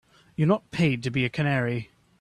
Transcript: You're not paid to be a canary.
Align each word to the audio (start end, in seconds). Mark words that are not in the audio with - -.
You're 0.35 0.47
not 0.47 0.71
paid 0.71 1.03
to 1.03 1.11
be 1.11 1.25
a 1.25 1.29
canary. 1.29 1.91